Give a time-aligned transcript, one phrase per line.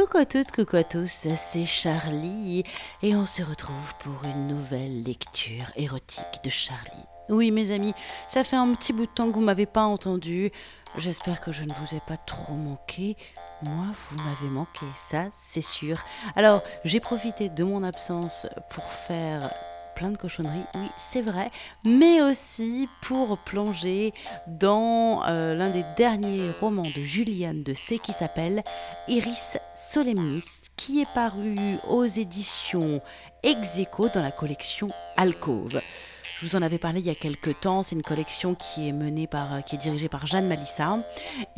[0.00, 2.64] Coucou à toutes, coucou à tous, c'est Charlie
[3.02, 7.04] et on se retrouve pour une nouvelle lecture érotique de Charlie.
[7.28, 7.92] Oui mes amis,
[8.26, 10.52] ça fait un petit bout de temps que vous m'avez pas entendu.
[10.96, 13.14] J'espère que je ne vous ai pas trop manqué.
[13.62, 15.98] Moi, vous m'avez manqué, ça c'est sûr.
[16.34, 19.50] Alors, j'ai profité de mon absence pour faire
[20.00, 21.50] plein de cochonneries, oui, c'est vrai,
[21.84, 24.14] mais aussi pour plonger
[24.46, 28.62] dans euh, l'un des derniers romans de Juliane de C qui s'appelle
[29.08, 31.54] Iris Solemnis, qui est paru
[31.86, 33.02] aux éditions
[33.42, 34.88] Execo dans la collection
[35.18, 35.82] Alcove.
[36.38, 37.82] Je vous en avais parlé il y a quelques temps.
[37.82, 40.98] C'est une collection qui est menée par, qui est dirigée par Jeanne Malissa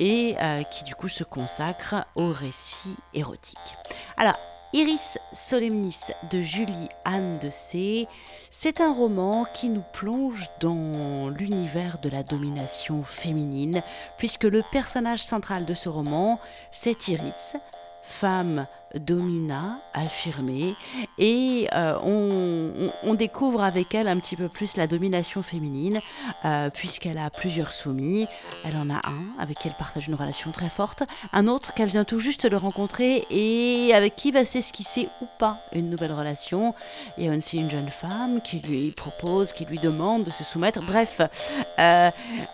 [0.00, 3.76] et euh, qui du coup se consacre aux récits érotiques.
[4.16, 4.36] Alors,
[4.74, 8.08] Iris Solemnis de Julie Anne de C.
[8.54, 13.80] C'est un roman qui nous plonge dans l'univers de la domination féminine,
[14.18, 16.38] puisque le personnage central de ce roman,
[16.70, 17.56] c'est Iris,
[18.02, 18.66] femme
[18.98, 20.74] domina, affirmée,
[21.18, 26.00] et euh, on, découvre avec elle un petit peu plus la domination féminine,
[26.44, 28.26] euh, puisqu'elle a plusieurs soumis.
[28.64, 31.88] Elle en a un avec qui elle partage une relation très forte, un autre qu'elle
[31.88, 36.74] vient tout juste de rencontrer et avec qui va s'esquisser ou pas une nouvelle relation.
[37.18, 40.80] Et aussi une jeune femme qui lui propose, qui lui demande de se soumettre.
[40.82, 41.20] Bref,
[41.78, 42.10] euh,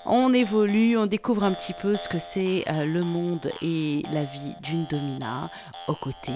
[0.06, 4.54] on évolue, on découvre un petit peu ce que c'est le monde et la vie
[4.62, 5.50] d'une domina
[5.86, 6.27] aux côtés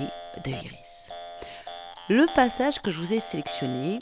[0.45, 0.53] de.
[2.09, 3.99] Le passage que je vous ai sélectionné,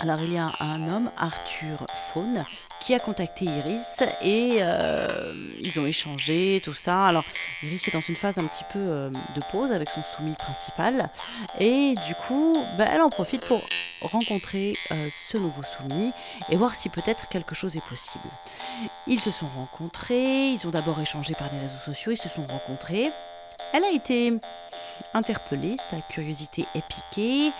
[0.00, 2.44] alors il y a un homme, Arthur Faune,
[2.80, 5.06] qui a contacté Iris et euh,
[5.60, 7.06] ils ont échangé tout ça.
[7.06, 7.24] Alors
[7.62, 11.10] Iris est dans une phase un petit peu euh, de pause avec son soumis principal
[11.58, 13.62] et du coup bah, elle en profite pour
[14.00, 16.12] rencontrer euh, ce nouveau soumis
[16.50, 18.28] et voir si peut-être quelque chose est possible.
[19.06, 22.46] Ils se sont rencontrés, ils ont d'abord échangé par les réseaux sociaux, ils se sont
[22.46, 23.10] rencontrés.
[23.74, 24.32] Elle a été
[25.14, 27.50] interpellée, sa curiosité est piquée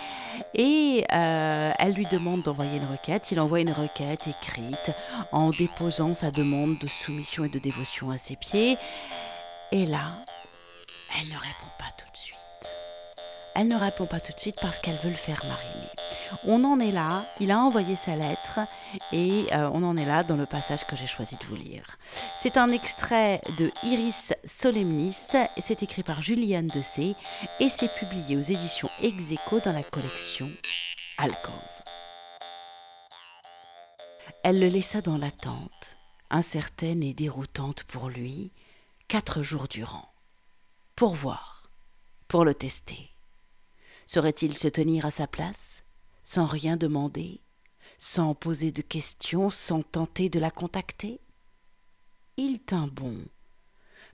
[0.53, 3.31] et euh, elle lui demande d'envoyer une requête.
[3.31, 4.91] Il envoie une requête écrite
[5.31, 8.77] en déposant sa demande de soumission et de dévotion à ses pieds.
[9.71, 10.03] Et là,
[11.19, 11.69] elle ne répond
[13.55, 15.89] Elle ne répond pas tout de suite parce qu'elle veut le faire mariner.
[16.45, 18.59] On en est là, il a envoyé sa lettre
[19.11, 21.97] et euh, on en est là dans le passage que j'ai choisi de vous lire.
[22.41, 27.15] C'est un extrait de Iris Solemnis, c'est écrit par Juliane de C
[27.59, 30.49] et c'est publié aux éditions Execo dans la collection
[31.17, 31.51] Alcove.
[34.43, 35.97] Elle le laissa dans l'attente,
[36.29, 38.51] incertaine et déroutante pour lui,
[39.07, 40.09] quatre jours durant,
[40.95, 41.69] pour voir,
[42.27, 43.09] pour le tester.
[44.11, 45.83] Saurait-il se tenir à sa place
[46.23, 47.41] sans rien demander,
[47.99, 51.21] sans poser de questions, sans tenter de la contacter?
[52.35, 53.23] Il tint bon,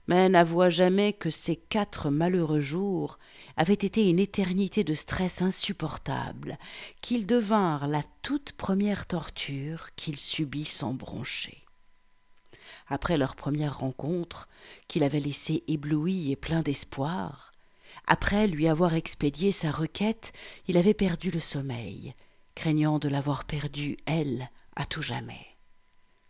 [0.06, 3.18] mais n'avoua jamais que ces quatre malheureux jours
[3.56, 6.58] avaient été une éternité de stress insupportable,
[7.00, 11.64] qu'ils devinrent la toute première torture qu'il subit sans broncher.
[12.86, 14.46] Après leur première rencontre,
[14.88, 17.52] qu'il avait laissé ébloui et plein d'espoir,
[18.06, 20.32] après lui avoir expédié sa requête,
[20.68, 22.14] il avait perdu le sommeil,
[22.54, 25.46] craignant de l'avoir perdue, elle, à tout jamais.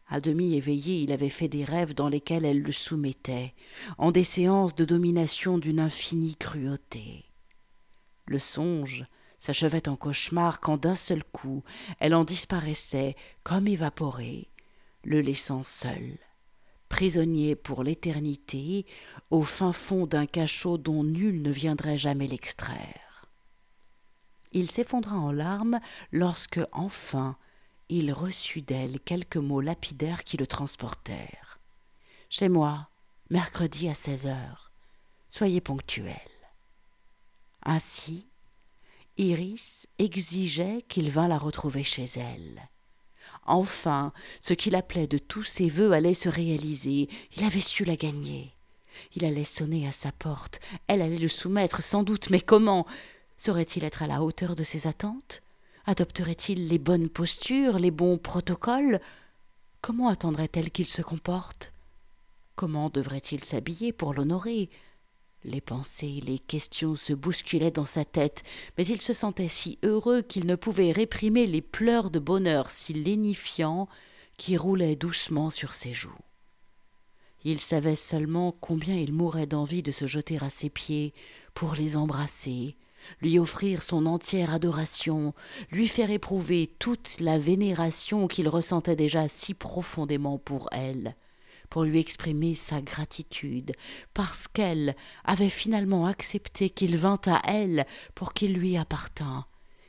[0.08, 3.54] À demi éveillé, il avait fait des rêves dans lesquels elle le soumettait,
[3.98, 7.24] en des séances de domination d'une infinie cruauté.
[8.26, 9.04] Le songe
[9.38, 11.62] s'achevait en cauchemar quand d'un seul coup
[11.98, 14.48] elle en disparaissait comme évaporée,
[15.04, 16.18] le laissant seul,
[16.88, 18.86] prisonnier pour l'éternité,
[19.30, 23.28] au fin fond d'un cachot dont nul ne viendrait jamais l'extraire.
[24.52, 25.80] Il s'effondra en larmes
[26.12, 27.36] lorsque, enfin,
[27.88, 31.58] il reçut d'elle quelques mots lapidaires qui le transportèrent.
[32.30, 32.88] Chez moi,
[33.30, 34.72] mercredi à seize heures.
[35.28, 36.16] Soyez ponctuel.
[37.62, 38.28] Ainsi,
[39.18, 42.68] Iris exigeait qu'il vînt la retrouver chez elle.
[43.44, 47.08] Enfin, ce qu'il appelait de tous ses vœux allait se réaliser.
[47.36, 48.52] Il avait su la gagner.
[49.14, 50.60] Il allait sonner à sa porte.
[50.86, 52.86] Elle allait le soumettre, sans doute, mais comment
[53.38, 55.42] Saurait-il être à la hauteur de ses attentes?
[55.84, 59.00] Adopterait-il les bonnes postures, les bons protocoles?
[59.82, 61.72] Comment attendrait-elle qu'il se comporte?
[62.56, 64.70] Comment devrait-il s'habiller pour l'honorer?
[65.48, 68.42] Les pensées, les questions se bousculaient dans sa tête,
[68.76, 72.92] mais il se sentait si heureux qu'il ne pouvait réprimer les pleurs de bonheur si
[72.92, 73.88] lénifiants
[74.38, 76.18] qui roulaient doucement sur ses joues.
[77.44, 81.14] Il savait seulement combien il mourrait d'envie de se jeter à ses pieds
[81.54, 82.74] pour les embrasser,
[83.22, 85.32] lui offrir son entière adoration,
[85.70, 91.14] lui faire éprouver toute la vénération qu'il ressentait déjà si profondément pour elle,
[91.70, 93.72] pour lui exprimer sa gratitude,
[94.14, 99.44] parce qu'elle avait finalement accepté qu'il vînt à elle pour qu'il lui appartînt,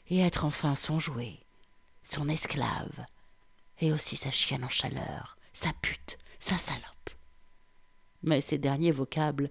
[0.07, 1.39] et être enfin son jouet,
[2.03, 3.05] son esclave,
[3.79, 7.09] et aussi sa chienne en chaleur, sa pute, sa salope.
[8.23, 9.49] Mais ces derniers vocables,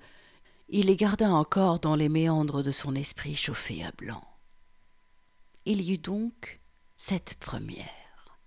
[0.68, 4.24] il les garda encore dans les méandres de son esprit chauffé à blanc.
[5.64, 6.60] Il y eut donc
[6.96, 8.38] cette première.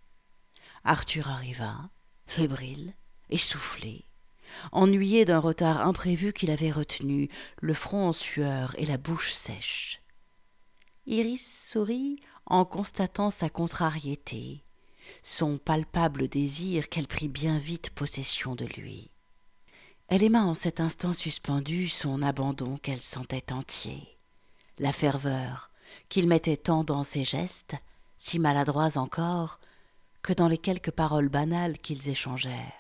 [0.83, 1.89] Arthur arriva,
[2.25, 2.93] fébrile,
[3.29, 4.05] essoufflé,
[4.71, 7.29] ennuyé d'un retard imprévu qu'il avait retenu,
[7.61, 10.01] le front en sueur et la bouche sèche.
[11.05, 14.63] Iris sourit en constatant sa contrariété,
[15.23, 19.11] son palpable désir qu'elle prit bien vite possession de lui.
[20.07, 24.17] Elle aima en cet instant suspendu son abandon qu'elle sentait entier,
[24.79, 25.69] la ferveur
[26.07, 27.75] qu'il mettait tant dans ses gestes,
[28.17, 29.59] si maladroits encore,
[30.21, 32.78] que dans les quelques paroles banales qu'ils échangèrent.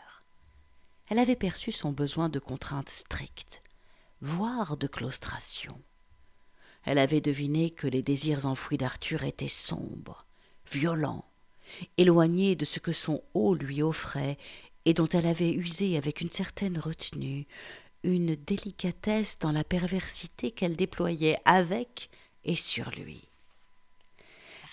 [1.09, 3.63] Elle avait perçu son besoin de contrainte stricte,
[4.21, 5.81] voire de claustration.
[6.85, 10.25] Elle avait deviné que les désirs enfouis d'Arthur étaient sombres,
[10.71, 11.25] violents,
[11.97, 14.37] éloignés de ce que son haut lui offrait
[14.85, 17.47] et dont elle avait usé avec une certaine retenue,
[18.03, 22.09] une délicatesse dans la perversité qu'elle déployait avec
[22.45, 23.23] et sur lui.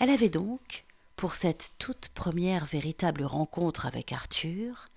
[0.00, 0.84] Elle avait donc,
[1.16, 4.88] pour cette toute première véritable rencontre avec Arthur,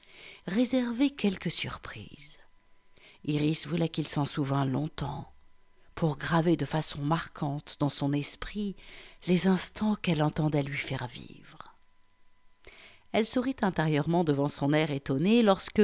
[0.47, 2.39] réservé quelques surprises.
[3.25, 5.31] Iris voulait qu'il s'en souvînt longtemps,
[5.95, 8.75] pour graver de façon marquante dans son esprit
[9.27, 11.57] les instants qu'elle entendait lui faire vivre.
[13.11, 15.81] Elle sourit intérieurement devant son air étonné lorsque,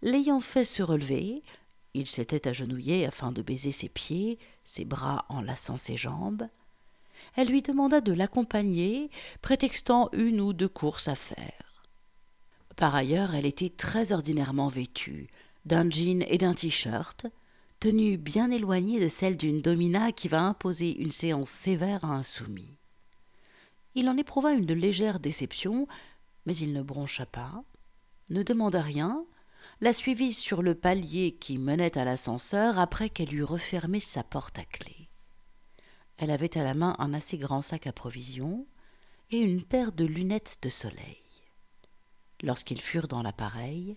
[0.00, 1.42] l'ayant fait se relever,
[1.94, 6.48] il s'était agenouillé afin de baiser ses pieds, ses bras enlaçant ses jambes.
[7.36, 9.10] Elle lui demanda de l'accompagner,
[9.42, 11.71] prétextant une ou deux courses à faire.
[12.76, 15.28] Par ailleurs, elle était très ordinairement vêtue,
[15.64, 17.26] d'un jean et d'un t-shirt,
[17.80, 22.22] tenue bien éloignée de celle d'une domina qui va imposer une séance sévère à un
[22.22, 22.78] soumis.
[23.94, 25.86] Il en éprouva une légère déception
[26.46, 27.64] mais il ne broncha pas,
[28.30, 29.24] ne demanda rien,
[29.80, 34.58] la suivit sur le palier qui menait à l'ascenseur après qu'elle eut refermé sa porte
[34.58, 35.08] à clé.
[36.18, 38.66] Elle avait à la main un assez grand sac à provisions
[39.30, 41.31] et une paire de lunettes de soleil.
[42.42, 43.96] Lorsqu'ils furent dans l'appareil,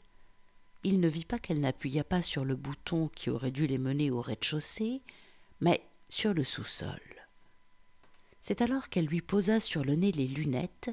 [0.84, 4.12] il ne vit pas qu'elle n'appuya pas sur le bouton qui aurait dû les mener
[4.12, 5.02] au rez-de-chaussée,
[5.62, 7.02] mais sur le sous-sol.
[8.40, 10.92] C'est alors qu'elle lui posa sur le nez les lunettes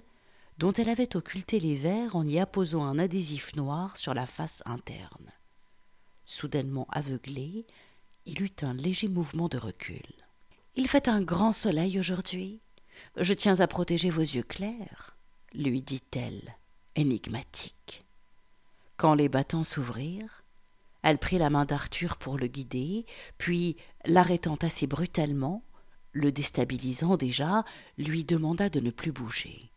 [0.56, 4.62] dont elle avait occulté les verres en y apposant un adhésif noir sur la face
[4.64, 5.30] interne.
[6.24, 7.66] Soudainement aveuglé,
[8.24, 10.06] il eut un léger mouvement de recul.
[10.76, 12.60] Il fait un grand soleil aujourd'hui.
[13.16, 15.16] Je tiens à protéger vos yeux clairs,
[15.52, 16.56] lui dit-elle,
[16.96, 18.04] énigmatique.
[18.96, 20.42] Quand les battants s'ouvrirent,
[21.02, 23.06] elle prit la main d'Arthur pour le guider,
[23.38, 25.62] puis, l'arrêtant assez brutalement,
[26.12, 27.64] le déstabilisant déjà,
[27.98, 29.72] lui demanda de ne plus bouger.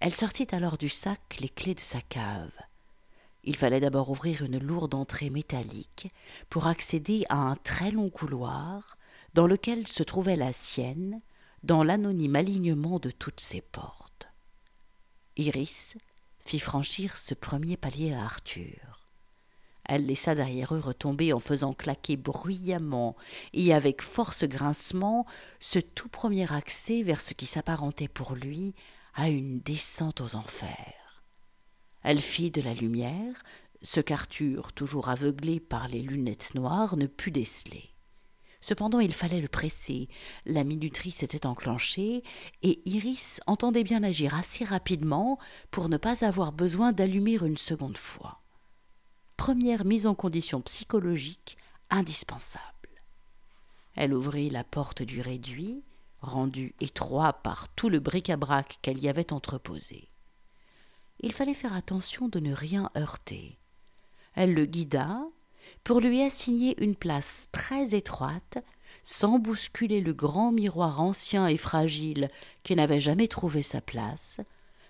[0.00, 2.52] Elle sortit alors du sac les clés de sa cave.
[3.42, 6.12] Il fallait d'abord ouvrir une lourde entrée métallique
[6.50, 8.96] pour accéder à un très long couloir
[9.34, 11.20] dans lequel se trouvait la sienne,
[11.64, 14.28] dans l'anonyme alignement de toutes ses portes.
[15.36, 15.96] Iris
[16.48, 19.10] fit franchir ce premier palier à Arthur.
[19.84, 23.16] Elle laissa derrière eux retomber en faisant claquer bruyamment
[23.52, 25.26] et avec force grincement
[25.60, 28.74] ce tout premier accès vers ce qui s'apparentait pour lui
[29.14, 31.22] à une descente aux enfers.
[32.02, 33.42] Elle fit de la lumière,
[33.82, 37.90] ce qu'Arthur, toujours aveuglé par les lunettes noires, ne put déceler.
[38.60, 40.08] Cependant, il fallait le presser.
[40.44, 42.22] La minuterie s'était enclenchée,
[42.62, 45.38] et Iris entendait bien agir assez rapidement
[45.70, 48.40] pour ne pas avoir besoin d'allumer une seconde fois.
[49.36, 51.56] Première mise en condition psychologique
[51.90, 52.64] indispensable.
[53.94, 55.82] Elle ouvrit la porte du réduit,
[56.20, 60.08] rendu étroit par tout le bric-à-brac qu'elle y avait entreposé.
[61.20, 63.58] Il fallait faire attention de ne rien heurter.
[64.34, 65.20] Elle le guida
[65.84, 68.58] pour lui assigner une place très étroite,
[69.02, 72.28] sans bousculer le grand miroir ancien et fragile
[72.62, 74.40] qui n'avait jamais trouvé sa place,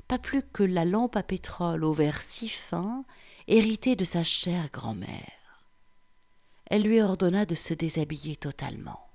[0.09, 3.05] pas plus que la lampe à pétrole au verre si fin,
[3.47, 5.33] héritée de sa chère grand-mère.
[6.67, 9.09] Elle lui ordonna de se déshabiller totalement.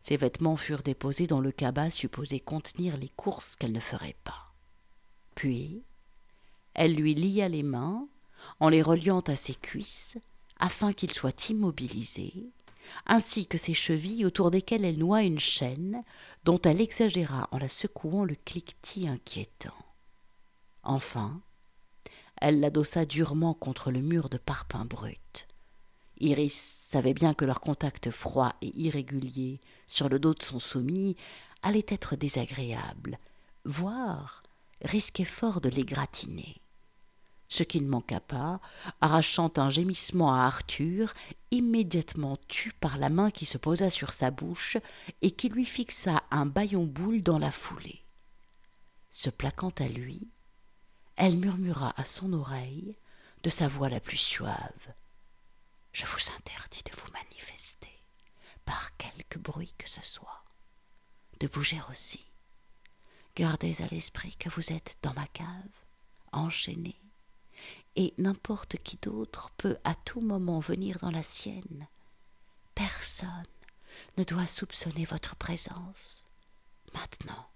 [0.00, 4.54] Ses vêtements furent déposés dans le cabas supposé contenir les courses qu'elle ne ferait pas.
[5.34, 5.82] Puis,
[6.74, 8.06] elle lui lia les mains
[8.60, 10.16] en les reliant à ses cuisses
[10.58, 12.32] afin qu'il soit immobilisé,
[13.06, 16.02] ainsi que ses chevilles autour desquelles elle noua une chaîne
[16.44, 19.74] dont elle exagéra en la secouant le cliquetis inquiétant.
[20.82, 21.42] Enfin,
[22.40, 25.48] Elle l'adossa durement contre le mur de parpaing brut.
[26.20, 31.16] Iris savait bien que leur contact froid et irrégulier sur le dos de son soumis
[31.62, 33.18] allait être désagréable,
[33.64, 34.42] voire
[34.82, 36.60] risquait fort de l'égratigner.
[37.48, 38.60] Ce qui ne manqua pas,
[39.00, 41.14] arrachant un gémissement à Arthur,
[41.50, 44.76] immédiatement tu par la main qui se posa sur sa bouche
[45.22, 48.04] et qui lui fixa un baillon boule dans la foulée.
[49.10, 50.28] Se plaquant à lui,
[51.16, 52.96] elle murmura à son oreille,
[53.42, 54.94] de sa voix la plus suave.
[55.92, 58.02] Je vous interdis de vous manifester,
[58.64, 60.44] par quelque bruit que ce soit,
[61.40, 62.24] de bouger aussi.
[63.34, 65.46] Gardez à l'esprit que vous êtes dans ma cave,
[66.32, 66.96] enchaîné,
[67.98, 71.88] et n'importe qui d'autre peut à tout moment venir dans la sienne.
[72.76, 73.28] Personne
[74.16, 76.24] ne doit soupçonner votre présence.
[76.94, 77.50] Maintenant,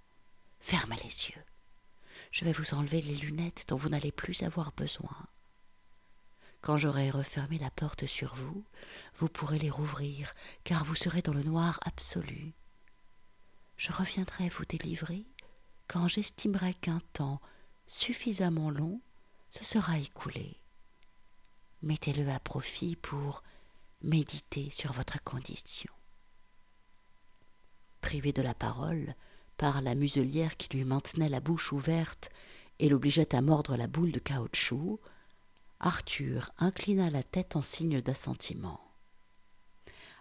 [0.59, 1.45] fermez les yeux.
[2.33, 5.17] Je vais vous enlever les lunettes dont vous n'allez plus avoir besoin.
[6.61, 8.65] Quand j'aurai refermé la porte sur vous,
[9.15, 10.35] vous pourrez les rouvrir,
[10.65, 12.53] car vous serez dans le noir absolu.
[13.77, 15.25] Je reviendrai vous délivrer
[15.87, 17.41] quand j'estimerai qu'un temps
[17.87, 19.01] suffisamment long
[19.53, 20.57] se sera écoulé.
[21.83, 23.43] Mettez-le à profit pour
[24.01, 25.93] méditer sur votre condition.
[28.01, 29.15] Privé de la parole,
[29.59, 32.31] par la muselière qui lui maintenait la bouche ouverte
[32.79, 34.99] et l'obligeait à mordre la boule de caoutchouc,
[35.81, 38.81] Arthur inclina la tête en signe d'assentiment.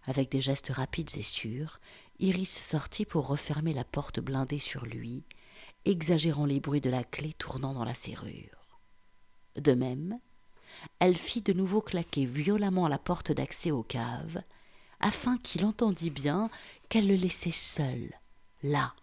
[0.03, 1.79] Avec des gestes rapides et sûrs,
[2.19, 5.23] Iris sortit pour refermer la porte blindée sur lui,
[5.85, 8.60] exagérant les bruits de la clé tournant dans la serrure.
[9.55, 10.19] De même,
[10.99, 14.41] elle fit de nouveau claquer violemment la porte d'accès aux caves,
[14.99, 16.49] afin qu'il entendît bien
[16.89, 18.13] qu'elle le laissait seul,
[18.63, 18.93] là,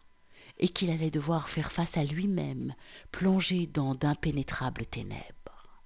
[0.59, 2.75] et qu'il allait devoir faire face à lui-même,
[3.13, 5.83] plongé dans d'impénétrables ténèbres.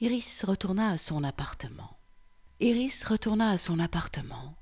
[0.00, 1.98] Iris retourna à son appartement.
[2.60, 4.56] Iris retourna à son appartement.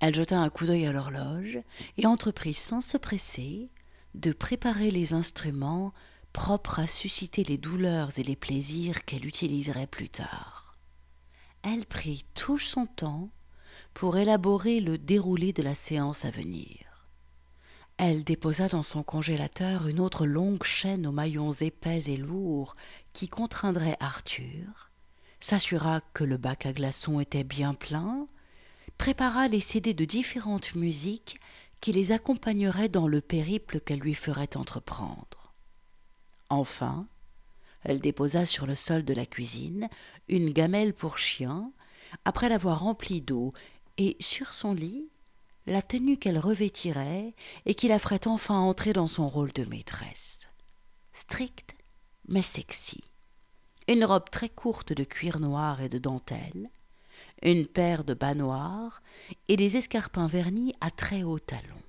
[0.00, 1.58] Elle jeta un coup d'œil à l'horloge
[1.96, 3.70] et entreprit sans se presser
[4.14, 5.92] de préparer les instruments
[6.34, 10.76] propre à susciter les douleurs et les plaisirs qu'elle utiliserait plus tard.
[11.62, 13.30] Elle prit tout son temps
[13.94, 17.08] pour élaborer le déroulé de la séance à venir.
[17.96, 22.74] Elle déposa dans son congélateur une autre longue chaîne aux maillons épais et lourds
[23.12, 24.90] qui contraindrait Arthur,
[25.38, 28.26] s'assura que le bac à glaçons était bien plein,
[28.98, 31.38] prépara les CD de différentes musiques
[31.80, 35.43] qui les accompagneraient dans le périple qu'elle lui ferait entreprendre.
[36.50, 37.06] Enfin,
[37.82, 39.88] elle déposa sur le sol de la cuisine
[40.28, 41.72] une gamelle pour chien,
[42.24, 43.52] après l'avoir remplie d'eau,
[43.98, 45.08] et sur son lit
[45.66, 47.34] la tenue qu'elle revêtirait
[47.64, 50.48] et qui la ferait enfin entrer dans son rôle de maîtresse.
[51.12, 51.74] Stricte,
[52.28, 53.02] mais sexy.
[53.88, 56.70] Une robe très courte de cuir noir et de dentelle,
[57.42, 59.02] une paire de bas noirs
[59.48, 61.82] et des escarpins vernis à très hauts talons.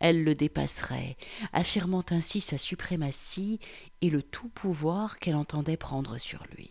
[0.00, 1.16] Elle le dépasserait,
[1.52, 3.58] affirmant ainsi sa suprématie
[4.00, 6.70] et le tout pouvoir qu'elle entendait prendre sur lui.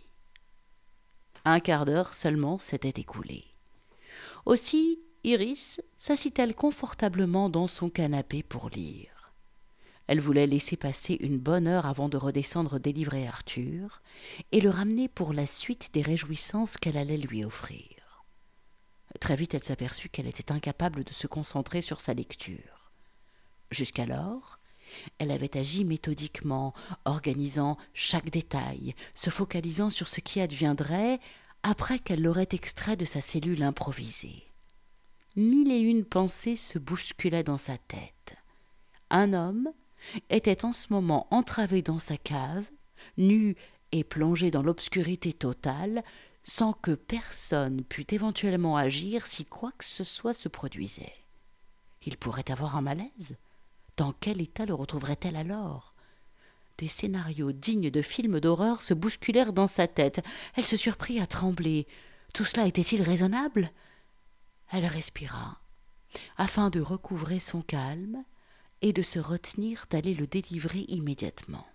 [1.44, 3.44] Un quart d'heure seulement s'était écoulé.
[4.46, 9.32] Aussi, Iris s'assit-elle confortablement dans son canapé pour lire.
[10.06, 14.00] Elle voulait laisser passer une bonne heure avant de redescendre délivrer Arthur
[14.52, 18.24] et le ramener pour la suite des réjouissances qu'elle allait lui offrir.
[19.20, 22.77] Très vite elle s'aperçut qu'elle était incapable de se concentrer sur sa lecture.
[23.70, 24.58] Jusqu'alors,
[25.18, 26.72] elle avait agi méthodiquement,
[27.04, 31.20] organisant chaque détail, se focalisant sur ce qui adviendrait
[31.62, 34.44] après qu'elle l'aurait extrait de sa cellule improvisée.
[35.36, 38.36] Mille et une pensées se bousculaient dans sa tête.
[39.10, 39.70] Un homme
[40.30, 42.64] était en ce moment entravé dans sa cave,
[43.16, 43.56] nu
[43.92, 46.02] et plongé dans l'obscurité totale,
[46.42, 51.14] sans que personne pût éventuellement agir si quoi que ce soit se produisait.
[52.04, 53.36] Il pourrait avoir un malaise,
[53.98, 55.92] dans quel état le retrouverait-elle alors?
[56.78, 60.24] Des scénarios dignes de films d'horreur se bousculèrent dans sa tête.
[60.54, 61.88] Elle se surprit à trembler.
[62.32, 63.72] Tout cela était-il raisonnable?
[64.70, 65.60] Elle respira,
[66.36, 68.22] afin de recouvrer son calme
[68.80, 71.66] et de se retenir d'aller le délivrer immédiatement.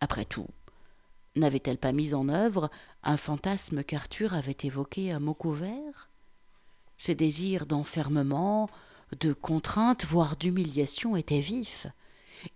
[0.00, 0.48] Après tout,
[1.36, 2.70] n'avait-elle pas mis en œuvre
[3.04, 6.10] un fantasme qu'Arthur avait évoqué à mots couverts
[6.98, 8.68] Ses désirs d'enfermement,
[9.14, 11.86] de contrainte, voire d'humiliation était vif,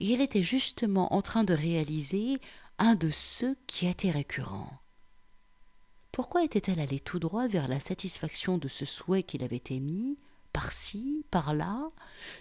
[0.00, 2.40] et elle était justement en train de réaliser
[2.78, 4.78] un de ceux qui étaient récurrents.
[6.12, 10.18] Pourquoi était-elle allée tout droit vers la satisfaction de ce souhait qu'il avait émis,
[10.52, 11.90] par-ci, par-là,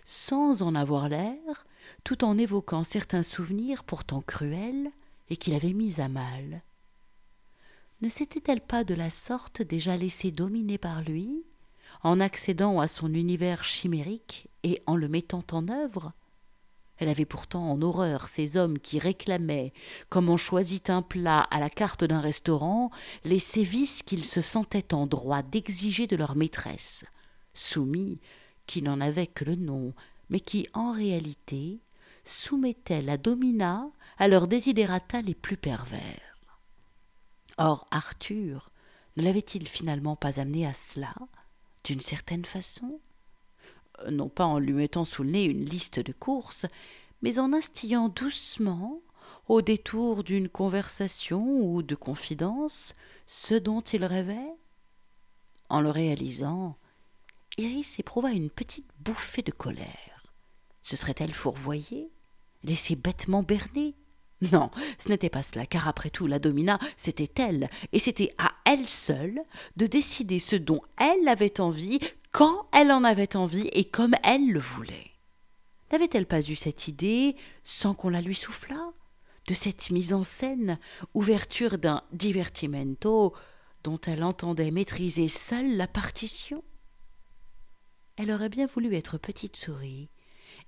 [0.04, 1.68] sans en avoir l'air,
[2.04, 4.92] tout en évoquant certains souvenirs pourtant cruels
[5.30, 6.64] et qui l'avait mise à mal?
[8.02, 11.44] Ne s'était-elle pas de la sorte déjà laissée dominer par lui,
[12.04, 16.14] en accédant à son univers chimérique et en le mettant en œuvre
[16.98, 19.74] Elle avait pourtant en horreur ces hommes qui réclamaient,
[20.10, 22.92] comme on choisit un plat à la carte d'un restaurant,
[23.24, 27.06] les sévices qu'ils se sentaient en droit d'exiger de leur maîtresse,
[27.54, 28.20] soumis,
[28.66, 29.94] qui n'en avaient que le nom,
[30.30, 31.80] mais qui, en réalité,
[32.24, 36.38] soumettaient la domina à leurs désidérata les plus pervers.
[37.58, 38.72] Or Arthur
[39.16, 41.14] ne l'avait-il finalement pas amené à cela,
[41.84, 43.00] d'une certaine façon
[44.04, 46.66] euh, Non pas en lui mettant sous le nez une liste de courses,
[47.22, 49.02] mais en instillant doucement,
[49.48, 54.56] au détour d'une conversation ou de confidence, ce dont il rêvait
[55.70, 56.78] En le réalisant,
[57.58, 60.34] Iris éprouva une petite bouffée de colère.
[60.84, 62.12] Se serait-elle fourvoyée,
[62.64, 63.96] laissée bêtement berner?
[64.52, 68.52] non, ce n'était pas cela, car après tout, la domina, c'était elle, et c'était à
[68.66, 69.42] elle seule
[69.78, 72.00] de décider ce dont elle avait envie,
[72.32, 75.12] quand elle en avait envie et comme elle le voulait.
[75.92, 78.94] N'avait-elle pas eu cette idée, sans qu'on la lui soufflât,
[79.48, 80.78] de cette mise en scène,
[81.14, 83.34] ouverture d'un divertimento
[83.84, 86.64] dont elle entendait maîtriser seule la partition?
[88.18, 90.10] Elle aurait bien voulu être petite souris,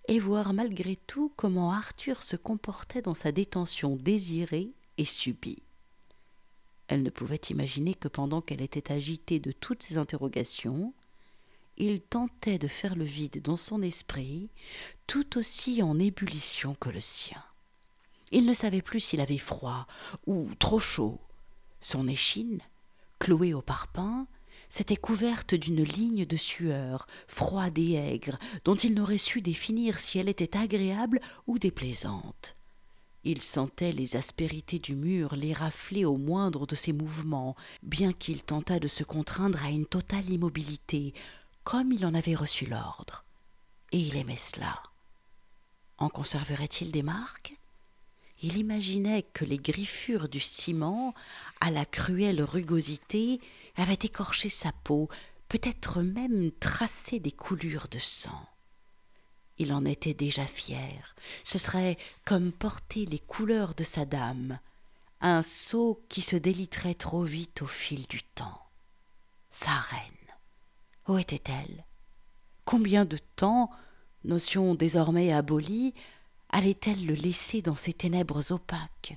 [0.07, 5.61] et voir malgré tout comment Arthur se comportait dans sa détention désirée et subie.
[6.87, 10.93] Elle ne pouvait imaginer que pendant qu'elle était agitée de toutes ces interrogations,
[11.77, 14.49] il tentait de faire le vide dans son esprit,
[15.07, 17.41] tout aussi en ébullition que le sien.
[18.31, 19.87] Il ne savait plus s'il avait froid
[20.27, 21.19] ou trop chaud.
[21.79, 22.59] Son échine,
[23.19, 24.27] clouée au parpaing,
[24.69, 30.19] s'était couverte d'une ligne de sueur, froide et aigre, dont il n'aurait su définir si
[30.19, 32.55] elle était agréable ou déplaisante.
[33.23, 38.43] Il sentait les aspérités du mur les rafler au moindre de ses mouvements, bien qu'il
[38.43, 41.13] tentât de se contraindre à une totale immobilité,
[41.63, 43.25] comme il en avait reçu l'ordre.
[43.91, 44.81] Et il aimait cela.
[45.97, 47.57] En conserverait-il des marques?
[48.41, 51.13] Il imaginait que les griffures du ciment,
[51.59, 53.41] à la cruelle rugosité,
[53.81, 55.09] avaient écorché sa peau,
[55.47, 58.45] peut-être même tracé des coulures de sang.
[59.57, 61.15] Il en était déjà fier.
[61.43, 64.59] Ce serait comme porter les couleurs de sa dame,
[65.21, 68.61] un sceau qui se déliterait trop vite au fil du temps.
[69.49, 69.99] Sa reine.
[71.07, 71.83] Où était-elle?
[72.63, 73.69] Combien de temps,
[74.23, 75.93] notion désormais abolie,
[76.49, 79.15] allait-elle le laisser dans ces ténèbres opaques?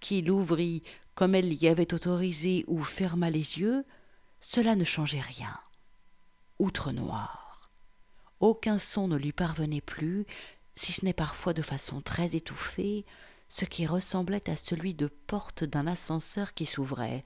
[0.00, 0.82] Qu'il l'ouvrit
[1.18, 3.84] comme elle l'y avait autorisé ou ferma les yeux,
[4.38, 5.58] cela ne changeait rien.
[6.60, 7.72] Outre noir.
[8.38, 10.26] Aucun son ne lui parvenait plus,
[10.76, 13.04] si ce n'est parfois de façon très étouffée,
[13.48, 17.24] ce qui ressemblait à celui de porte d'un ascenseur qui s'ouvrait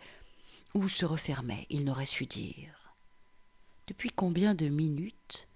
[0.72, 2.94] ou se refermait, il n'aurait su dire.
[3.88, 5.48] Depuis combien de minutes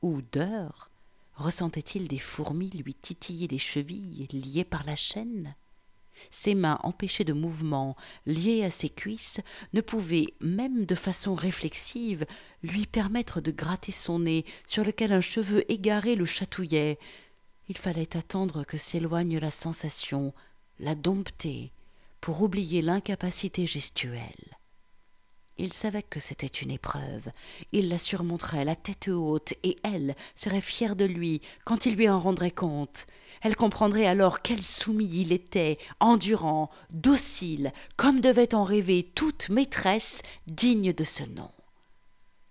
[0.00, 0.92] ou d'heures
[1.34, 5.56] ressentait-il des fourmis lui titiller les chevilles liées par la chaîne?
[6.30, 9.40] Ses mains empêchées de mouvement, liées à ses cuisses,
[9.72, 12.26] ne pouvaient, même de façon réflexive,
[12.62, 16.98] lui permettre de gratter son nez, sur lequel un cheveu égaré le chatouillait.
[17.68, 20.34] Il fallait attendre que s'éloigne la sensation,
[20.78, 21.72] la dompter,
[22.20, 24.58] pour oublier l'incapacité gestuelle.
[25.58, 27.30] Il savait que c'était une épreuve.
[27.72, 32.08] Il la surmonterait la tête haute, et elle serait fière de lui quand il lui
[32.08, 33.06] en rendrait compte.
[33.40, 40.22] Elle comprendrait alors quel soumis il était, endurant, docile, comme devait en rêver toute maîtresse
[40.46, 41.50] digne de ce nom.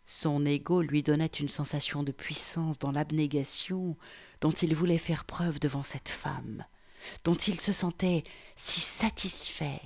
[0.04, 3.96] Son ego lui donnait une sensation de puissance dans l'abnégation
[4.42, 6.66] dont il voulait faire preuve devant cette femme,
[7.24, 8.24] dont il se sentait
[8.56, 9.82] si satisfait,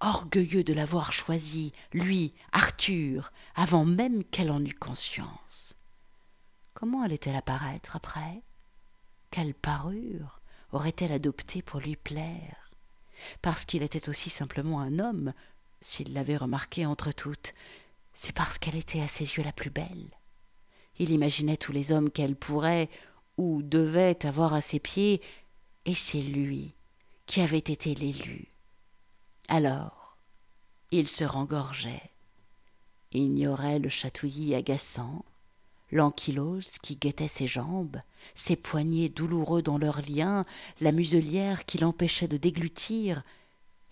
[0.00, 5.74] orgueilleux de l'avoir choisi, lui, Arthur, avant même qu'elle en eût conscience.
[6.74, 8.42] Comment allait-elle apparaître après?
[9.30, 10.41] Quelle parure
[10.72, 12.70] aurait-elle adoptée pour lui plaire?
[13.40, 15.32] Parce qu'il était aussi simplement un homme,
[15.80, 17.54] s'il l'avait remarqué entre toutes,
[18.14, 20.10] c'est parce qu'elle était à ses yeux la plus belle.
[20.98, 22.90] Il imaginait tous les hommes qu'elle pourrait
[23.36, 25.22] ou devait avoir à ses pieds,
[25.84, 26.74] et c'est lui
[27.26, 28.48] qui avait été l'élu.
[29.48, 30.16] Alors,
[30.90, 32.10] il se rengorgeait,
[33.12, 35.24] ignorait le chatouillis agaçant,
[35.92, 38.00] l'ankylose qui guettait ses jambes,
[38.34, 40.44] ses poignets douloureux dans leurs liens,
[40.80, 43.22] la muselière qui l'empêchait de déglutir,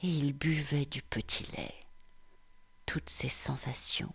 [0.03, 1.75] et il buvait du petit lait.
[2.87, 4.13] Toutes ces sensations,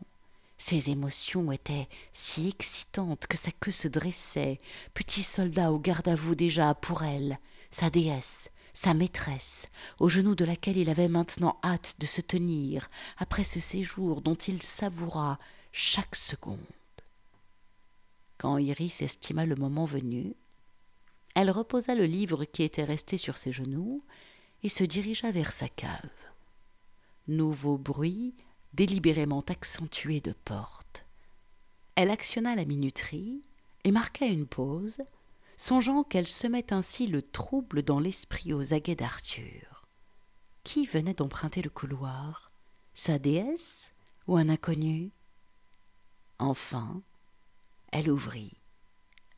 [0.58, 4.60] ces émotions étaient si excitantes que sa queue se dressait,
[4.94, 7.40] petit soldat au garde à vous déjà pour elle,
[7.72, 9.68] sa déesse, sa maîtresse,
[10.00, 14.36] aux genoux de laquelle il avait maintenant hâte de se tenir après ce séjour dont
[14.36, 15.40] il savoura
[15.72, 16.58] chaque seconde.
[18.38, 20.36] Quand Iris estima le moment venu,
[21.36, 24.04] elle reposa le livre qui était resté sur ses genoux
[24.64, 26.10] et se dirigea vers sa cave.
[27.28, 28.36] Nouveau bruit
[28.74, 31.06] délibérément accentué de porte.
[31.96, 33.42] Elle actionna la minuterie
[33.86, 35.00] et marqua une pause,
[35.58, 39.86] songeant qu'elle semait ainsi le trouble dans l'esprit aux aguets d'Arthur.
[40.64, 42.52] Qui venait d'emprunter le couloir?
[42.94, 43.92] Sa déesse
[44.28, 45.12] ou un inconnu?
[46.40, 47.02] Enfin,
[47.98, 48.52] elle ouvrit,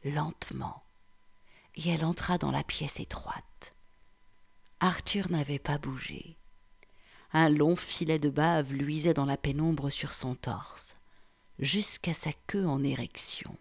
[0.04, 0.82] lentement,
[1.76, 3.76] et elle entra dans la pièce étroite.
[4.80, 6.38] Arthur n'avait pas bougé.
[7.34, 10.98] Un long filet de bave luisait dans la pénombre sur son torse,
[11.60, 13.56] jusqu'à sa queue en érection.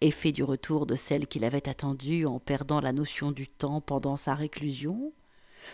[0.00, 4.16] Effet du retour de celle qu'il avait attendue en perdant la notion du temps pendant
[4.16, 5.12] sa réclusion,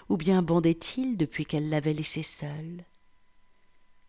[0.09, 2.87] ou bien bandait-il depuis qu'elle l'avait laissé seule?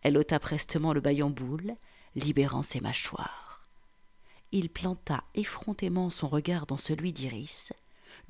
[0.03, 1.75] Elle ôta prestement le bail en boule,
[2.15, 3.46] libérant ses mâchoires.
[4.51, 7.73] Il planta effrontément son regard dans celui d'Iris,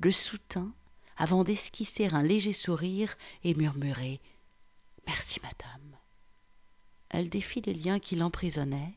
[0.00, 0.72] le soutint
[1.16, 4.20] avant d'esquisser un léger sourire et murmurer
[5.06, 5.96] Merci, madame.
[7.08, 8.94] Elle défit les liens qui l'emprisonnaient,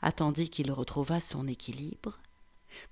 [0.00, 2.20] attendit qu'il retrouvât son équilibre,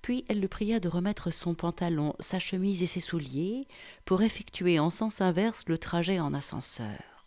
[0.03, 3.67] puis elle le pria de remettre son pantalon, sa chemise et ses souliers
[4.05, 7.20] pour effectuer en sens inverse le trajet en ascenseur.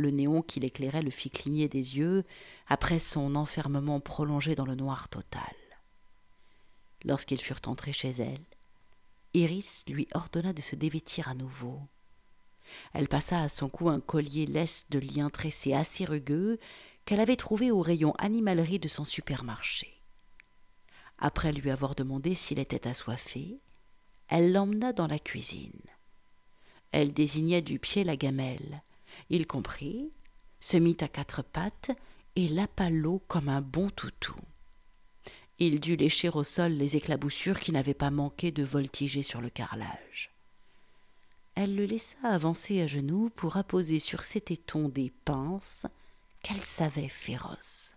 [0.00, 2.24] Le néon qui l'éclairait le fit cligner des yeux
[2.68, 5.54] après son enfermement prolongé dans le noir total.
[7.04, 8.46] Lorsqu'ils furent entrés chez elle,
[9.34, 11.82] Iris lui ordonna de se dévêtir à nouveau.
[12.94, 16.58] Elle passa à son cou un collier lisse de liens tressés assez rugueux
[17.04, 20.00] qu'elle avait trouvé au rayon animalerie de son supermarché.
[21.18, 23.60] Après lui avoir demandé s'il était assoiffé,
[24.28, 25.82] elle l'emmena dans la cuisine.
[26.90, 28.82] Elle désignait du pied la gamelle,
[29.28, 30.10] il comprit,
[30.60, 31.90] se mit à quatre pattes
[32.36, 34.36] et lapa l'eau comme un bon toutou.
[35.58, 39.50] Il dut lécher au sol les éclaboussures qui n'avaient pas manqué de voltiger sur le
[39.50, 40.30] carrelage.
[41.54, 45.84] Elle le laissa avancer à genoux pour apposer sur ses tétons des pinces
[46.42, 47.94] qu'elle savait féroces.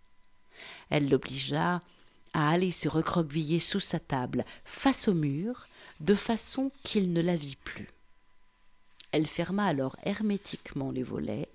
[0.89, 1.81] Elle l'obligea
[2.33, 5.67] à aller se recroqueviller sous sa table, face au mur,
[5.99, 7.88] de façon qu'il ne la vit plus.
[9.13, 11.47] Elle ferma alors hermétiquement les volets,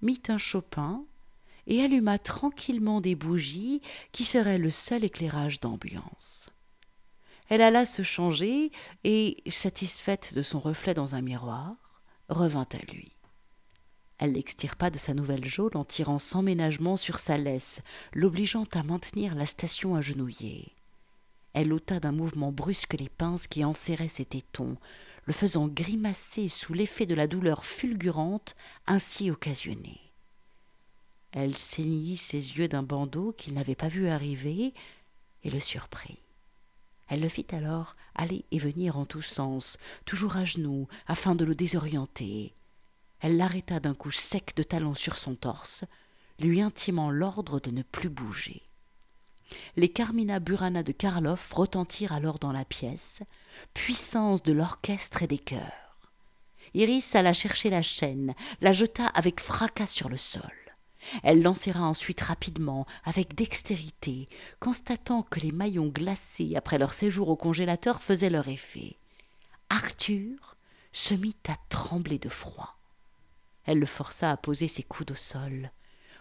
[0.00, 1.04] mit un chopin
[1.66, 3.82] et alluma tranquillement des bougies
[4.12, 6.48] qui seraient le seul éclairage d'ambiance.
[7.50, 8.72] Elle alla se changer
[9.04, 11.74] et, satisfaite de son reflet dans un miroir,
[12.30, 13.12] revint à lui.
[14.18, 17.82] Elle l'extirpa de sa nouvelle geôle en tirant sans ménagement sur sa laisse,
[18.14, 20.72] l'obligeant à maintenir la station agenouillée.
[21.52, 24.78] Elle ôta d'un mouvement brusque les pinces qui enserraient ses tétons,
[25.26, 28.54] le faisant grimacer sous l'effet de la douleur fulgurante
[28.86, 30.00] ainsi occasionnée.
[31.32, 34.72] Elle ceignit ses yeux d'un bandeau qu'il n'avait pas vu arriver
[35.44, 36.18] et le surprit.
[37.08, 41.44] Elle le fit alors aller et venir en tous sens, toujours à genoux, afin de
[41.44, 42.54] le désorienter.
[43.20, 45.84] Elle l'arrêta d'un coup sec de talon sur son torse,
[46.40, 48.62] lui intimant l'ordre de ne plus bouger.
[49.76, 53.22] Les Carmina Burana de Karloff retentirent alors dans la pièce,
[53.74, 55.96] puissance de l'orchestre et des chœurs.
[56.74, 60.52] Iris alla chercher la chaîne, la jeta avec fracas sur le sol.
[61.22, 64.28] Elle l'enserra ensuite rapidement, avec dextérité,
[64.60, 68.96] constatant que les maillons glacés après leur séjour au congélateur faisaient leur effet.
[69.70, 70.56] Arthur
[70.92, 72.76] se mit à trembler de froid.
[73.64, 75.70] Elle le força à poser ses coudes au sol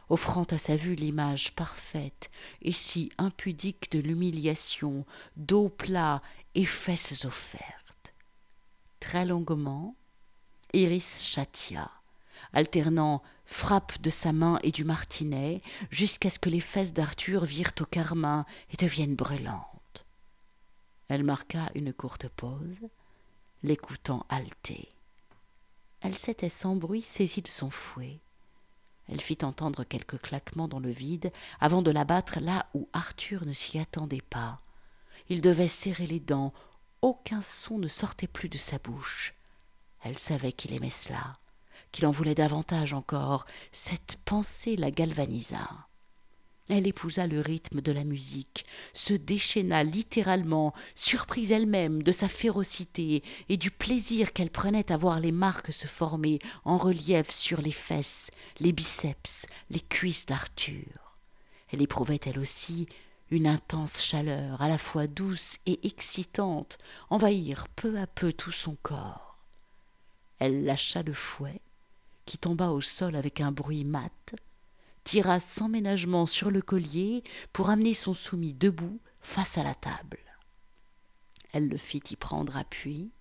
[0.10, 2.30] offrant à sa vue l'image parfaite
[2.62, 5.06] et si impudique de l'humiliation,
[5.38, 6.22] dos plat
[6.54, 8.13] et fesses offertes.
[9.00, 9.96] Très longuement,
[10.74, 11.91] Iris châtia,
[12.54, 17.74] alternant frappe de sa main et du martinet, jusqu'à ce que les fesses d'Arthur virent
[17.80, 20.06] au carmin et deviennent brûlantes.
[21.08, 22.82] Elle marqua une courte pause,
[23.63, 24.89] l'écoutant halter.
[26.02, 28.20] Elle s'était sans bruit saisie de son fouet.
[29.08, 33.54] Elle fit entendre quelques claquements dans le vide avant de l'abattre là où Arthur ne
[33.54, 34.62] s'y attendait pas.
[35.30, 36.54] Il devait serrer les dents.
[37.02, 39.36] Aucun son ne sortait plus de sa bouche.
[40.02, 41.38] Elle savait qu'il aimait cela,
[41.91, 43.46] qu'il en voulait davantage encore.
[43.72, 45.68] Cette pensée la galvanisa.
[46.67, 53.23] Elle épousa le rythme de la musique, se déchaîna littéralement, surprise elle-même de sa férocité
[53.49, 57.71] et du plaisir qu'elle prenait à voir les marques se former en relief sur les
[57.71, 61.19] fesses, les biceps, les cuisses d'Arthur.
[61.71, 62.88] Elle éprouvait elle aussi
[63.30, 66.80] une intense chaleur, à la fois douce et excitante,
[67.12, 69.38] envahirent peu à peu tout son corps.
[70.39, 71.62] Elle lâcha le fouet,
[72.25, 74.36] qui tomba au sol avec un bruit mat,
[75.06, 80.20] tira sans ménagement sur le collier pour amener son soumis debout face à la table.
[81.54, 83.12] Elle le fit y prendre appui,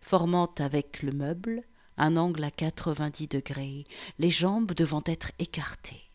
[0.00, 1.64] formant avec le meuble
[1.98, 3.84] un angle à quatre-vingt-dix degrés,
[4.18, 6.10] les jambes devant être écartées.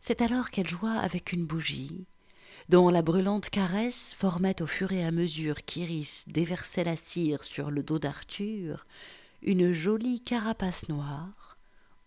[0.00, 2.06] C'est alors qu'elle joua avec une bougie,
[2.68, 7.70] dont la brûlante caresse formait au fur et à mesure qu'Iris déversait la cire sur
[7.70, 8.84] le dos d'Arthur
[9.42, 11.56] une jolie carapace noire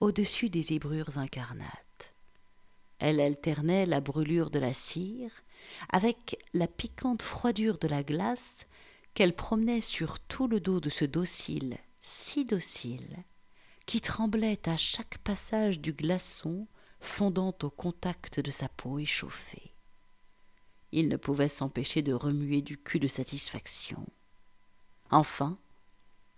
[0.01, 1.90] au-dessus des zébrures incarnates.
[3.01, 5.31] Elle alternait la brûlure de la cire
[5.89, 8.67] avec la piquante froidure de la glace
[9.15, 13.23] qu'elle promenait sur tout le dos de ce docile, si docile,
[13.87, 16.67] qui tremblait à chaque passage du glaçon
[16.99, 19.73] fondant au contact de sa peau échauffée.
[20.91, 24.05] Il ne pouvait s'empêcher de remuer du cul de satisfaction.
[25.09, 25.57] Enfin,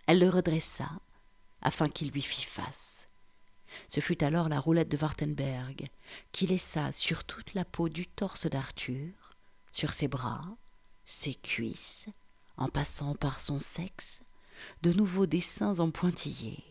[0.07, 0.89] elle le redressa,
[1.61, 3.09] afin qu'il lui fît face.
[3.87, 5.89] Ce fut alors la roulette de Wartenberg,
[6.31, 9.13] qui laissa sur toute la peau du torse d'Arthur,
[9.71, 10.45] sur ses bras,
[11.05, 12.07] ses cuisses,
[12.57, 14.21] en passant par son sexe,
[14.81, 16.63] de nouveaux dessins en pointillés.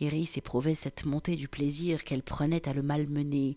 [0.00, 3.56] Iris éprouvait cette montée du plaisir qu'elle prenait à le malmener,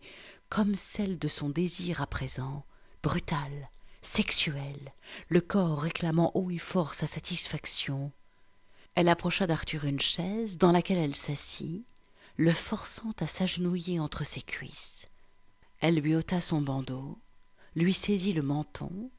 [0.50, 2.66] comme celle de son désir à présent,
[3.02, 3.70] brutal,
[4.02, 4.94] sexuel,
[5.30, 8.12] le corps réclamant haut et fort sa satisfaction.
[8.94, 11.84] Elle approcha d'Arthur une chaise dans laquelle elle s'assit,
[12.38, 15.08] le forçant à s'agenouiller entre ses cuisses.
[15.80, 17.20] Elle lui ôta son bandeau,
[17.76, 19.10] lui saisit le menton,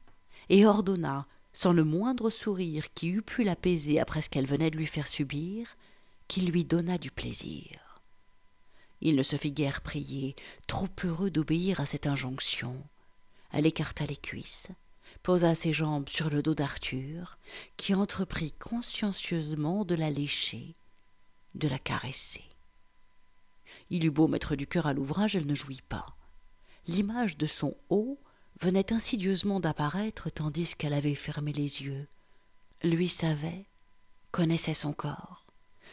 [0.49, 4.77] et ordonna, sans le moindre sourire qui eût pu l'apaiser après ce qu'elle venait de
[4.77, 5.75] lui faire subir,
[6.27, 8.01] qu'il lui donna du plaisir.
[9.01, 10.35] Il ne se fit guère prier,
[10.67, 12.83] trop heureux d'obéir à cette injonction.
[13.51, 14.67] Elle écarta les cuisses,
[15.23, 17.37] posa ses jambes sur le dos d'Arthur,
[17.77, 20.75] qui entreprit consciencieusement de la lécher,
[21.55, 22.43] de la caresser.
[23.89, 26.17] Il eut beau mettre du cœur à l'ouvrage, elle ne jouit pas.
[26.87, 28.19] L'image de son haut
[28.61, 32.07] venait insidieusement d'apparaître tandis qu'elle avait fermé les yeux.
[32.83, 33.65] Lui savait,
[34.31, 35.45] connaissait son corps,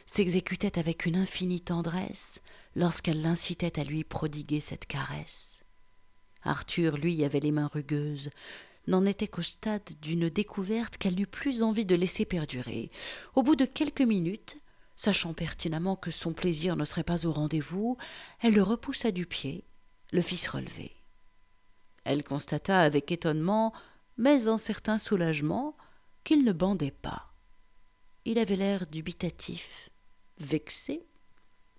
[0.07, 2.43] s'exécutait avec une infinie tendresse
[2.75, 5.63] lorsqu'elle l'incitait à lui prodiguer cette caresse.
[6.43, 8.31] Arthur, lui, avait les mains rugueuses,
[8.87, 12.91] n'en était qu'au stade d'une découverte qu'elle n'eut plus envie de laisser perdurer.
[13.35, 14.59] Au bout de quelques minutes,
[14.97, 17.97] sachant pertinemment que son plaisir ne serait pas au rendez-vous,
[18.41, 19.65] elle le repoussa du pied,
[20.13, 20.93] le fit se relever.
[22.05, 23.73] Elle constata avec étonnement,
[24.17, 25.77] mais un certain soulagement,
[26.23, 27.33] qu'il ne bandait pas.
[28.25, 29.91] Il avait l'air dubitatif,
[30.39, 31.05] vexé,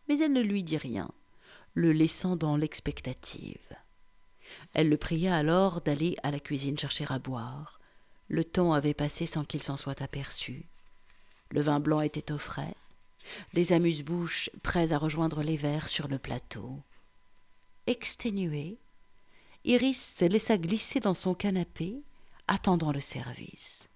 [0.07, 1.09] mais elle ne lui dit rien,
[1.73, 3.57] le laissant dans l'expectative.
[4.73, 7.79] Elle le pria alors d'aller à la cuisine chercher à boire.
[8.27, 10.67] Le temps avait passé sans qu'il s'en soit aperçu.
[11.49, 12.75] Le vin blanc était au frais,
[13.53, 16.81] des amuse-bouches prêts à rejoindre les verres sur le plateau.
[17.87, 18.77] Exténuée,
[19.63, 22.01] Iris se laissa glisser dans son canapé,
[22.47, 23.89] attendant le service.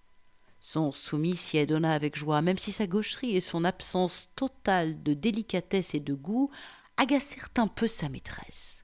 [0.60, 5.14] Son soumis s'y adonna avec joie, même si sa gaucherie et son absence totale de
[5.14, 6.52] délicatesse et de goût
[6.98, 8.84] agacèrent un peu sa maîtresse.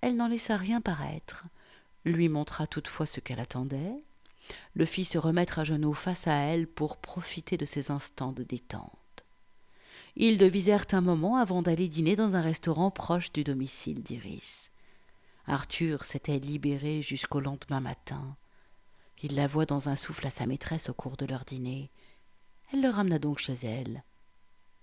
[0.00, 1.44] Elle n'en laissa rien paraître,
[2.04, 4.02] lui montra toutefois ce qu'elle attendait,
[4.74, 8.42] le fit se remettre à genoux face à elle pour profiter de ces instants de
[8.42, 9.01] détente.
[10.16, 14.70] Ils devisèrent un moment avant d'aller dîner dans un restaurant proche du domicile d'Iris.
[15.46, 18.36] Arthur s'était libéré jusqu'au lendemain matin.
[19.22, 21.90] Il la voit dans un souffle à sa maîtresse au cours de leur dîner.
[22.72, 24.04] Elle le ramena donc chez elle.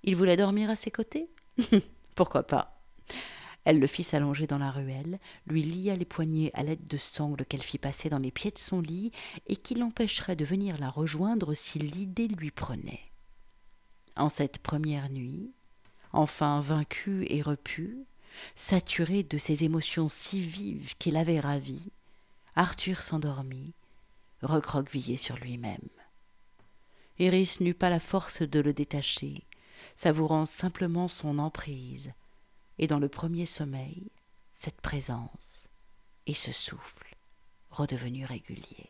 [0.03, 1.29] Il voulait dormir à ses côtés?
[2.15, 2.81] Pourquoi pas?
[3.65, 7.45] Elle le fit s'allonger dans la ruelle, lui lia les poignets à l'aide de sangles
[7.45, 9.11] qu'elle fit passer dans les pieds de son lit
[9.47, 13.08] et qui l'empêcheraient de venir la rejoindre si l'idée lui prenait.
[14.19, 15.49] En cette première nuit,
[16.11, 18.05] enfin vaincu et repu,
[18.53, 21.89] saturé de ces émotions si vives qu'il avait ravies,
[22.57, 23.71] Arthur s'endormit
[24.41, 25.87] recroquevillé sur lui-même.
[27.17, 29.45] Iris n'eut pas la force de le détacher,
[29.95, 32.11] savourant simplement son emprise,
[32.77, 34.11] et dans le premier sommeil,
[34.51, 35.69] cette présence
[36.27, 37.15] et ce souffle
[37.71, 38.89] redevenus réguliers.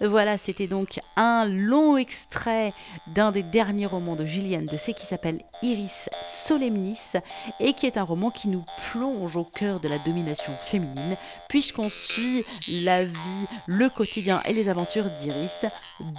[0.00, 2.72] Voilà, c'était donc un long extrait
[3.08, 7.14] d'un des derniers romans de Juliane de qui s'appelle Iris Solemnis
[7.60, 11.16] et qui est un roman qui nous plonge au cœur de la domination féminine
[11.48, 15.66] puisqu'on suit la vie, le quotidien et les aventures d'Iris,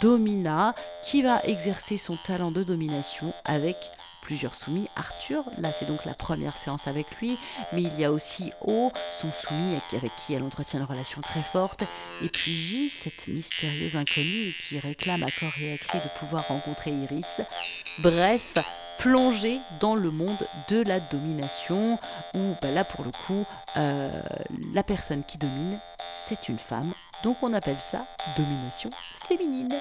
[0.02, 3.76] Domina, qui va exercer son talent de domination avec
[4.22, 4.88] plusieurs soumis.
[4.96, 7.38] Arthur, là c'est donc la première séance avec lui,
[7.74, 11.42] mais il y a aussi O, son soumis avec qui elle entretient une relation très
[11.42, 11.84] forte,
[12.24, 16.48] et puis J, cette mystérieuse inconnue qui réclame à corps et à cri de pouvoir
[16.48, 17.42] rencontrer Iris.
[18.00, 18.56] Bref,
[19.00, 21.98] plonger dans le monde de la domination,
[22.36, 23.46] où bah là pour le coup,
[23.78, 24.10] euh,
[24.74, 25.80] la personne qui domine,
[26.28, 26.92] c'est une femme,
[27.24, 28.06] donc on appelle ça
[28.38, 28.90] domination
[29.28, 29.74] féminine.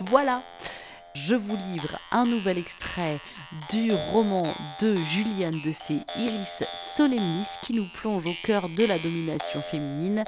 [0.00, 0.40] Voilà.
[1.14, 3.18] Je vous livre un nouvel extrait
[3.70, 4.42] du roman
[4.80, 6.00] de Juliane de C.
[6.18, 6.64] Iris
[6.96, 10.24] Solemnis qui nous plonge au cœur de la domination féminine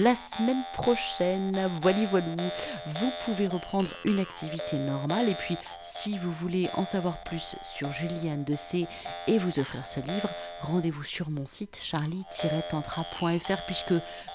[0.00, 1.58] la semaine prochaine.
[1.82, 2.26] Voilà, voilà.
[2.86, 7.90] Vous pouvez reprendre une activité normale et puis si vous voulez en savoir plus sur
[7.92, 8.86] Juliane de C
[9.26, 10.28] et vous offrir ce livre,
[10.62, 13.94] rendez-vous sur mon site charlie-tantra.fr puisque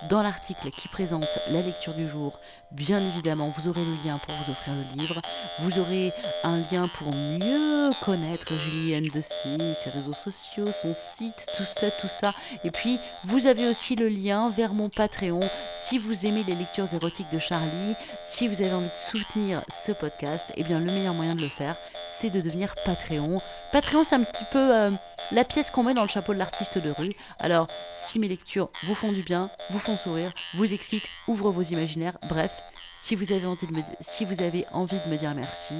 [0.09, 2.39] dans l'article qui présente la lecture du jour,
[2.73, 5.21] bien évidemment, vous aurez le lien pour vous offrir le livre.
[5.59, 6.11] Vous aurez
[6.43, 12.07] un lien pour mieux connaître Juliane de ses réseaux sociaux, son site, tout ça, tout
[12.07, 12.33] ça.
[12.63, 15.39] Et puis, vous avez aussi le lien vers mon Patreon
[15.83, 19.91] si vous aimez les lectures érotiques de Charlie, si vous avez envie de soutenir ce
[19.91, 23.41] podcast, eh bien le meilleur moyen de le faire, c'est de devenir Patreon.
[23.73, 24.91] Patreon, c'est un petit peu euh,
[25.31, 27.09] la pièce qu'on met dans le chapeau de l'artiste de rue.
[27.39, 27.65] Alors,
[27.99, 32.15] si mes lectures vous font du bien, vous font sourire, vous excitent, ouvrent vos imaginaires,
[32.29, 32.61] bref,
[32.99, 35.73] si vous avez envie de me, si vous avez envie de me dire merci,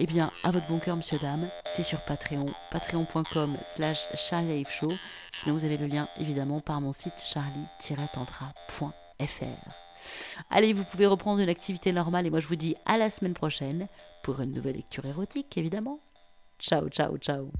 [0.00, 4.00] eh bien, à votre bon cœur, monsieur, dame, c'est sur Patreon, patreon.com slash
[4.68, 4.90] Show.
[5.32, 9.44] Sinon, vous avez le lien, évidemment, par mon site charlie-tantra.fr.
[10.50, 13.34] Allez, vous pouvez reprendre une activité normale et moi je vous dis à la semaine
[13.34, 13.86] prochaine
[14.24, 16.00] pour une nouvelle lecture érotique, évidemment.
[16.58, 17.50] Ciao, ciao, ciao.